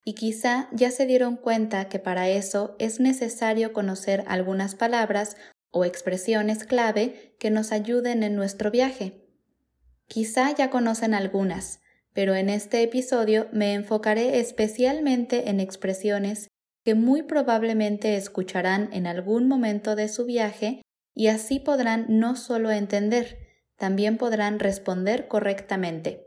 Y 0.08 0.14
quizá 0.14 0.70
ya 0.72 0.90
se 0.90 1.06
dieron 1.06 1.36
cuenta 1.36 1.90
que 1.90 2.00
para 2.00 2.30
eso 2.30 2.78
es 2.80 3.02
necesario 3.02 3.74
conocer 3.74 4.24
algunas 4.28 4.74
palabras 4.74 5.36
o 5.70 5.84
expresiones 5.84 6.64
clave 6.64 7.36
que 7.40 7.50
nos 7.52 7.74
ayuden 7.74 8.24
en 8.24 8.34
nuestro 8.34 8.72
viaje. 8.72 9.28
Quizá 10.08 10.56
ya 10.56 10.70
conocen 10.70 11.14
algunas, 11.14 11.82
pero 12.14 12.36
en 12.36 12.48
este 12.48 12.84
episodio 12.84 13.50
me 13.52 13.74
enfocaré 13.74 14.40
especialmente 14.40 15.50
en 15.50 15.60
expresiones 15.60 16.48
que 16.86 16.96
muy 16.96 17.24
probablemente 17.24 18.16
escucharán 18.16 18.88
en 18.94 19.08
algún 19.08 19.50
momento 19.50 19.98
de 19.98 20.08
su 20.08 20.24
viaje 20.24 20.84
y 21.14 21.28
así 21.28 21.60
podrán 21.60 22.06
no 22.08 22.38
solo 22.38 22.72
entender, 22.72 23.40
también 23.76 24.16
podrán 24.16 24.60
responder 24.60 25.28
correctamente. 25.28 26.27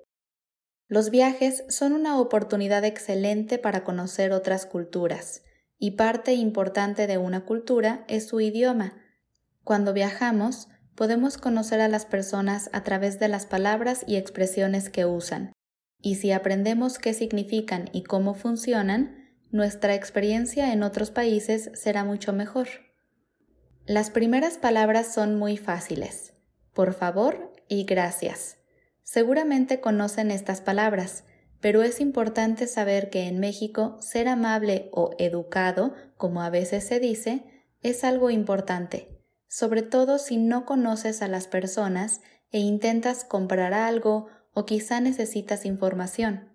Los 0.91 1.11
viajes 1.11 1.63
son 1.69 1.93
una 1.93 2.19
oportunidad 2.19 2.85
excelente 2.85 3.59
para 3.59 3.85
conocer 3.85 4.33
otras 4.33 4.67
culturas, 4.67 5.45
y 5.79 5.93
parte 5.93 6.33
importante 6.35 7.07
de 7.07 7.17
una 7.17 7.45
cultura 7.45 8.05
es 8.09 8.27
su 8.27 8.41
idioma. 8.41 9.01
Cuando 9.63 9.93
viajamos, 9.93 10.67
podemos 10.97 11.39
conocer 11.39 11.81
a 11.81 11.87
las 11.87 12.07
personas 12.07 12.71
a 12.73 12.83
través 12.83 13.21
de 13.21 13.29
las 13.29 13.47
palabras 13.47 14.03
y 14.09 14.17
expresiones 14.17 14.91
que 14.91 15.07
usan, 15.07 15.53
y 16.03 16.17
si 16.17 16.33
aprendemos 16.33 16.99
qué 16.99 17.15
significan 17.15 17.89
y 17.93 18.03
cómo 18.03 18.35
funcionan, 18.35 19.31
nuestra 19.53 19.95
experiencia 19.95 20.73
en 20.73 20.83
otros 20.83 21.13
países 21.13 21.71
será 21.75 22.03
mucho 22.03 22.33
mejor. 22.33 22.67
Las 23.87 24.11
primeras 24.11 24.59
palabras 24.59 25.15
son 25.15 25.39
muy 25.39 25.57
fáciles. 25.57 26.35
Por 26.75 26.95
favor 26.95 27.53
y 27.69 27.85
gracias. 27.85 28.60
Seguramente 29.03 29.81
conocen 29.81 30.31
estas 30.31 30.61
palabras, 30.61 31.25
pero 31.61 31.83
es 31.83 32.01
importante 32.01 32.67
saber 32.67 33.11
que 33.11 33.27
en 33.27 33.39
México 33.39 33.99
ser 34.01 34.29
amable 34.29 34.89
o 34.93 35.11
educado, 35.19 35.95
como 36.17 36.43
a 36.43 36.51
veces 36.51 36.85
se 36.85 37.01
dice, 37.01 37.45
es 37.83 38.05
algo 38.05 38.31
importante, 38.31 39.21
sobre 39.49 39.83
todo 39.83 40.19
si 40.19 40.37
no 40.37 40.65
conoces 40.65 41.23
a 41.23 41.29
las 41.29 41.47
personas 41.47 42.21
e 42.51 42.59
intentas 42.59 43.25
comprar 43.25 43.75
algo 43.75 44.29
o 44.53 44.65
quizá 44.65 45.01
necesitas 45.01 45.65
información. 45.65 46.51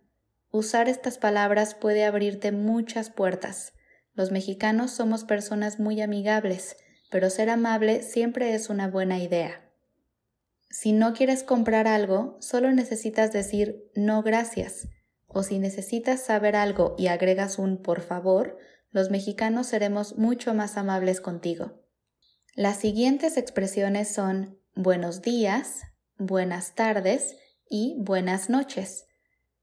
Usar 0.51 0.87
estas 0.87 1.17
palabras 1.17 1.75
puede 1.75 2.05
abrirte 2.05 2.51
muchas 2.51 3.09
puertas. 3.09 3.73
Los 4.13 4.31
mexicanos 4.31 4.91
somos 4.91 5.23
personas 5.23 5.79
muy 5.79 6.01
amigables, 6.01 6.77
pero 7.11 7.29
ser 7.29 7.49
amable 7.49 8.01
siempre 8.01 8.53
es 8.53 8.69
una 8.69 8.87
buena 8.87 9.19
idea. 9.19 9.64
Si 10.77 10.91
no 10.91 11.13
quieres 11.13 11.43
comprar 11.43 11.87
algo, 11.87 12.35
solo 12.41 12.69
necesitas 12.69 13.31
decir 13.31 13.89
no 13.95 14.23
gracias. 14.23 14.89
O 15.25 15.41
si 15.41 15.57
necesitas 15.57 16.25
saber 16.25 16.57
algo 16.57 16.95
y 16.97 17.07
agregas 17.07 17.59
un 17.59 17.81
por 17.81 18.01
favor, 18.01 18.57
los 18.91 19.09
mexicanos 19.09 19.67
seremos 19.67 20.17
mucho 20.17 20.53
más 20.53 20.75
amables 20.75 21.21
contigo. 21.21 21.81
Las 22.55 22.75
siguientes 22.75 23.37
expresiones 23.37 24.09
son 24.09 24.59
buenos 24.75 25.21
días, 25.21 25.83
buenas 26.17 26.75
tardes 26.75 27.37
y 27.69 27.95
buenas 27.99 28.49
noches. 28.49 29.05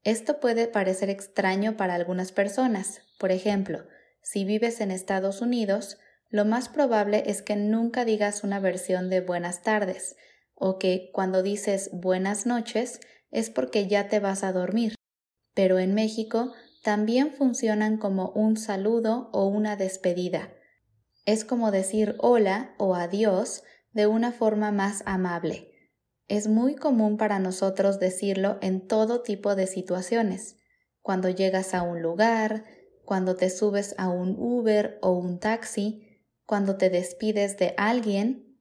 Esto 0.05 0.41
puede 0.41 0.67
parecer 0.67 1.11
extraño 1.11 1.77
para 1.77 1.93
algunas 1.93 2.33
personas. 2.33 3.03
Por 3.19 3.33
ejemplo, 3.33 3.87
si 4.23 4.47
vives 4.47 4.81
en 4.81 4.91
Estados 4.91 5.43
Unidos, 5.43 5.99
lo 6.31 6.47
más 6.47 6.71
probable 6.71 7.25
es 7.27 7.43
que 7.43 7.57
nunca 7.57 8.07
digas 8.07 8.45
una 8.45 8.61
versión 8.61 9.11
de 9.11 9.21
buenas 9.21 9.61
tardes, 9.61 10.17
o 10.55 10.79
que 10.79 11.11
cuando 11.13 11.43
dices 11.43 11.91
buenas 11.93 12.47
noches 12.47 13.01
es 13.31 13.51
porque 13.51 13.89
ya 13.89 14.09
te 14.09 14.21
vas 14.21 14.45
a 14.45 14.53
dormir. 14.53 14.95
Pero 15.55 15.79
en 15.79 15.95
México 15.95 16.53
también 16.83 17.33
funcionan 17.33 17.97
como 17.97 18.31
un 18.31 18.57
saludo 18.57 19.31
o 19.33 19.47
una 19.47 19.77
despedida. 19.77 20.53
Es 21.25 21.45
como 21.45 21.71
decir 21.71 22.17
hola 22.19 22.75
o 22.79 22.95
adiós 22.95 23.63
de 23.93 24.07
una 24.07 24.33
forma 24.33 24.73
más 24.73 25.03
amable. 25.07 25.73
Es 26.29 26.49
muy 26.49 26.75
común 26.75 27.17
para 27.17 27.39
nosotros 27.39 28.01
decirlo 28.01 28.59
en 28.63 28.87
todo 28.87 29.23
tipo 29.23 29.55
de 29.55 29.67
situaciones. 29.67 30.57
Cuando 31.01 31.29
llegas 31.29 31.75
a 31.75 31.83
un 31.83 32.01
lugar, 32.01 32.65
cuando 33.05 33.37
te 33.37 33.51
subes 33.51 33.95
a 33.99 34.09
un 34.09 34.37
Uber 34.39 34.99
o 35.03 35.13
un 35.13 35.39
taxi, 35.39 36.13
cuando 36.47 36.77
te 36.77 36.91
despides 36.91 37.59
de 37.59 37.75
alguien. 37.77 38.52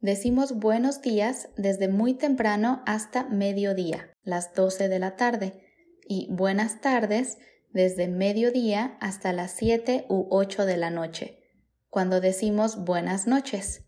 Decimos 0.00 0.54
buenos 0.56 1.02
días 1.02 1.48
desde 1.56 1.88
muy 1.88 2.14
temprano 2.14 2.82
hasta 2.86 3.24
mediodía, 3.24 4.10
las 4.22 4.54
12 4.54 4.88
de 4.88 4.98
la 4.98 5.16
tarde, 5.16 5.64
y 6.08 6.28
buenas 6.30 6.80
tardes 6.80 7.38
desde 7.72 8.08
mediodía 8.08 8.96
hasta 9.00 9.32
las 9.32 9.52
7 9.52 10.06
u 10.08 10.26
8 10.30 10.66
de 10.66 10.76
la 10.76 10.90
noche, 10.90 11.40
cuando 11.88 12.20
decimos 12.20 12.84
buenas 12.84 13.26
noches. 13.26 13.86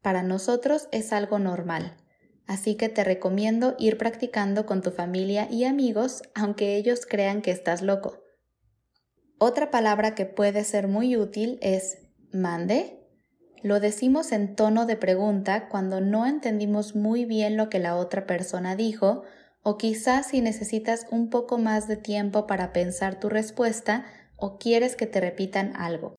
Para 0.00 0.22
nosotros 0.22 0.88
es 0.92 1.12
algo 1.12 1.38
normal 1.38 1.96
así 2.48 2.76
que 2.76 2.88
te 2.88 3.04
recomiendo 3.04 3.76
ir 3.78 3.98
practicando 3.98 4.66
con 4.66 4.82
tu 4.82 4.90
familia 4.90 5.46
y 5.50 5.64
amigos 5.64 6.22
aunque 6.34 6.76
ellos 6.76 7.06
crean 7.06 7.42
que 7.42 7.52
estás 7.52 7.82
loco. 7.82 8.24
Otra 9.38 9.70
palabra 9.70 10.16
que 10.16 10.24
puede 10.24 10.64
ser 10.64 10.88
muy 10.88 11.16
útil 11.16 11.58
es 11.60 11.98
mande. 12.32 12.97
Lo 13.62 13.80
decimos 13.80 14.32
en 14.32 14.54
tono 14.54 14.86
de 14.86 14.96
pregunta 14.96 15.68
cuando 15.68 16.00
no 16.00 16.26
entendimos 16.26 16.94
muy 16.94 17.24
bien 17.24 17.56
lo 17.56 17.68
que 17.68 17.78
la 17.78 17.96
otra 17.96 18.26
persona 18.26 18.76
dijo 18.76 19.24
o 19.62 19.76
quizás 19.76 20.28
si 20.28 20.40
necesitas 20.40 21.06
un 21.10 21.28
poco 21.28 21.58
más 21.58 21.88
de 21.88 21.96
tiempo 21.96 22.46
para 22.46 22.72
pensar 22.72 23.18
tu 23.18 23.28
respuesta 23.28 24.06
o 24.36 24.58
quieres 24.58 24.94
que 24.94 25.06
te 25.06 25.20
repitan 25.20 25.74
algo. 25.76 26.14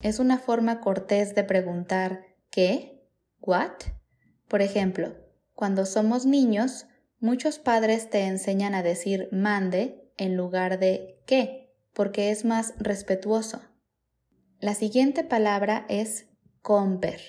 Es 0.00 0.18
una 0.18 0.38
forma 0.38 0.80
cortés 0.80 1.34
de 1.34 1.44
preguntar 1.44 2.24
¿qué? 2.50 3.08
¿What? 3.40 3.72
Por 4.48 4.60
ejemplo, 4.60 5.14
cuando 5.54 5.86
somos 5.86 6.26
niños, 6.26 6.86
muchos 7.20 7.60
padres 7.60 8.10
te 8.10 8.26
enseñan 8.26 8.74
a 8.74 8.82
decir 8.82 9.28
mande 9.30 10.10
en 10.16 10.36
lugar 10.36 10.80
de 10.80 11.22
qué, 11.26 11.72
porque 11.92 12.32
es 12.32 12.44
más 12.44 12.74
respetuoso. 12.78 13.60
La 14.58 14.74
siguiente 14.74 15.24
palabra 15.24 15.86
es 15.88 16.26
comper, 16.62 17.20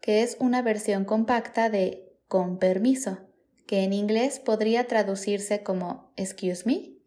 que 0.00 0.22
es 0.22 0.36
una 0.38 0.62
versión 0.62 1.04
compacta 1.04 1.70
de 1.70 2.20
con 2.28 2.58
permiso, 2.58 3.18
que 3.66 3.82
en 3.82 3.92
inglés 3.92 4.38
podría 4.38 4.86
traducirse 4.86 5.62
como 5.62 6.12
excuse 6.16 6.64
me. 6.66 6.98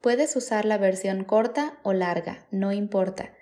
Puedes 0.00 0.36
usar 0.36 0.64
la 0.64 0.76
versión 0.76 1.24
corta 1.24 1.78
o 1.82 1.92
larga, 1.92 2.46
no 2.50 2.72
importa, 2.72 3.32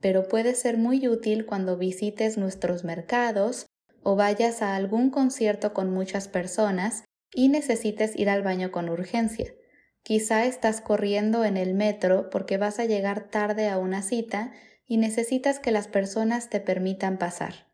pero 0.00 0.28
puede 0.28 0.54
ser 0.54 0.76
muy 0.76 1.06
útil 1.08 1.46
cuando 1.46 1.76
visites 1.78 2.36
nuestros 2.36 2.84
mercados 2.84 3.66
o 4.02 4.16
vayas 4.16 4.62
a 4.62 4.74
algún 4.74 5.10
concierto 5.10 5.72
con 5.72 5.90
muchas 5.90 6.28
personas 6.28 7.04
y 7.32 7.48
necesites 7.48 8.16
ir 8.16 8.28
al 8.28 8.42
baño 8.42 8.72
con 8.72 8.88
urgencia. 8.88 9.54
Quizá 10.02 10.46
estás 10.46 10.80
corriendo 10.80 11.44
en 11.44 11.56
el 11.56 11.74
metro 11.74 12.30
porque 12.30 12.56
vas 12.56 12.78
a 12.80 12.86
llegar 12.86 13.28
tarde 13.28 13.68
a 13.68 13.78
una 13.78 14.02
cita 14.02 14.52
y 14.90 14.96
necesitas 14.96 15.60
que 15.60 15.70
las 15.70 15.86
personas 15.86 16.50
te 16.50 16.58
permitan 16.58 17.16
pasar. 17.16 17.68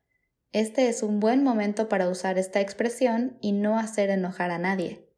Este 0.53 0.91
es 0.91 1.03
un 1.03 1.19
buen 1.19 1.43
momento 1.43 1.89
para 1.89 2.11
usar 2.11 2.37
esta 2.37 2.61
expresión 2.61 3.39
y 3.41 3.53
no 3.53 3.79
hacer 3.79 4.11
enojar 4.11 4.51
a 4.51 4.59
nadie. 4.59 5.09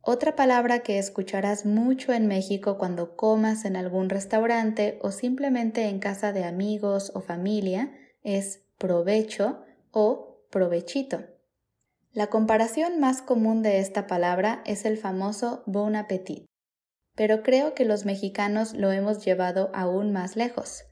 Otra 0.00 0.36
palabra 0.36 0.78
que 0.84 1.00
escucharás 1.00 1.66
mucho 1.66 2.12
en 2.12 2.28
México 2.28 2.78
cuando 2.78 3.16
comas 3.16 3.64
en 3.64 3.74
algún 3.74 4.10
restaurante 4.10 5.00
o 5.02 5.10
simplemente 5.10 5.88
en 5.88 5.98
casa 5.98 6.32
de 6.32 6.44
amigos 6.44 7.10
o 7.16 7.20
familia 7.20 7.90
es 8.22 8.62
provecho 8.78 9.64
o 9.90 10.44
provechito. 10.52 11.24
La 12.12 12.28
comparación 12.28 13.00
más 13.00 13.22
común 13.22 13.62
de 13.62 13.80
esta 13.80 14.06
palabra 14.06 14.62
es 14.66 14.84
el 14.84 14.96
famoso 14.96 15.64
bon 15.66 15.96
appetit, 15.96 16.46
pero 17.16 17.42
creo 17.42 17.74
que 17.74 17.84
los 17.84 18.04
mexicanos 18.04 18.72
lo 18.72 18.92
hemos 18.92 19.24
llevado 19.24 19.72
aún 19.74 20.12
más 20.12 20.36
lejos. 20.36 20.84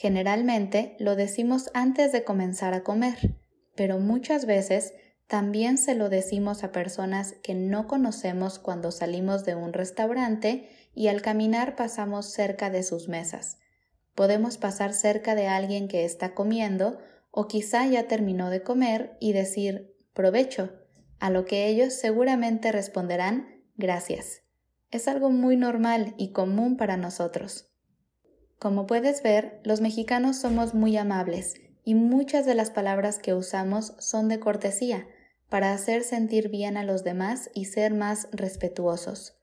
Generalmente 0.00 0.94
lo 1.00 1.16
decimos 1.16 1.70
antes 1.74 2.12
de 2.12 2.22
comenzar 2.22 2.72
a 2.72 2.84
comer, 2.84 3.34
pero 3.74 3.98
muchas 3.98 4.46
veces 4.46 4.94
también 5.26 5.76
se 5.76 5.96
lo 5.96 6.08
decimos 6.08 6.62
a 6.62 6.70
personas 6.70 7.34
que 7.42 7.54
no 7.54 7.88
conocemos 7.88 8.60
cuando 8.60 8.92
salimos 8.92 9.44
de 9.44 9.56
un 9.56 9.72
restaurante 9.72 10.68
y 10.94 11.08
al 11.08 11.20
caminar 11.20 11.74
pasamos 11.74 12.26
cerca 12.26 12.70
de 12.70 12.84
sus 12.84 13.08
mesas. 13.08 13.58
Podemos 14.14 14.56
pasar 14.56 14.92
cerca 14.92 15.34
de 15.34 15.48
alguien 15.48 15.88
que 15.88 16.04
está 16.04 16.32
comiendo 16.32 17.00
o 17.32 17.48
quizá 17.48 17.84
ya 17.84 18.06
terminó 18.06 18.50
de 18.50 18.62
comer 18.62 19.16
y 19.18 19.32
decir 19.32 19.96
provecho, 20.14 20.74
a 21.18 21.28
lo 21.28 21.44
que 21.44 21.66
ellos 21.66 21.92
seguramente 21.92 22.70
responderán 22.70 23.64
gracias. 23.76 24.42
Es 24.92 25.08
algo 25.08 25.30
muy 25.30 25.56
normal 25.56 26.14
y 26.18 26.30
común 26.30 26.76
para 26.76 26.96
nosotros. 26.96 27.68
Como 28.58 28.86
puedes 28.86 29.22
ver, 29.22 29.60
los 29.62 29.80
mexicanos 29.80 30.36
somos 30.36 30.74
muy 30.74 30.96
amables 30.96 31.54
y 31.84 31.94
muchas 31.94 32.44
de 32.44 32.54
las 32.54 32.70
palabras 32.70 33.18
que 33.18 33.32
usamos 33.32 33.94
son 33.98 34.28
de 34.28 34.40
cortesía, 34.40 35.06
para 35.48 35.72
hacer 35.72 36.02
sentir 36.02 36.50
bien 36.50 36.76
a 36.76 36.84
los 36.84 37.04
demás 37.04 37.50
y 37.54 37.66
ser 37.66 37.94
más 37.94 38.28
respetuosos. 38.32 39.38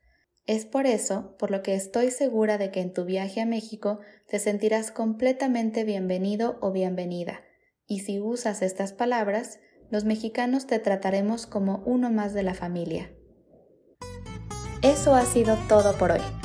Es 0.45 0.65
por 0.65 0.85
eso 0.85 1.35
por 1.39 1.49
lo 1.49 1.63
que 1.63 1.73
estoy 1.73 2.11
segura 2.11 2.59
de 2.59 2.69
que 2.69 2.81
en 2.81 2.93
tu 2.93 3.05
viaje 3.05 3.41
a 3.41 3.45
México 3.45 3.99
te 4.27 4.37
sentirás 4.37 4.91
completamente 4.91 5.83
bienvenido 5.83 6.59
o 6.61 6.71
bienvenida, 6.71 7.41
y 7.87 8.01
si 8.01 8.19
usas 8.19 8.61
estas 8.61 8.93
palabras, 8.93 9.59
los 9.89 10.03
mexicanos 10.03 10.67
te 10.67 10.77
trataremos 10.77 11.47
como 11.47 11.81
uno 11.85 12.11
más 12.11 12.33
de 12.33 12.43
la 12.43 12.53
familia. 12.53 13.11
Eso 14.83 15.15
ha 15.15 15.25
sido 15.25 15.57
todo 15.67 15.97
por 15.97 16.11
hoy. 16.11 16.44